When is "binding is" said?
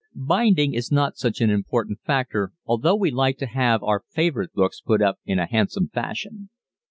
0.15-0.91